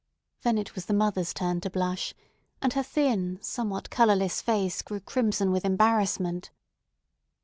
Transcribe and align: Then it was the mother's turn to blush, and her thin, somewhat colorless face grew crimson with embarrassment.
Then 0.41 0.57
it 0.57 0.73
was 0.73 0.87
the 0.87 0.95
mother's 0.95 1.31
turn 1.31 1.61
to 1.61 1.69
blush, 1.69 2.15
and 2.59 2.73
her 2.73 2.81
thin, 2.81 3.37
somewhat 3.39 3.91
colorless 3.91 4.41
face 4.41 4.81
grew 4.81 4.99
crimson 4.99 5.51
with 5.51 5.63
embarrassment. 5.63 6.49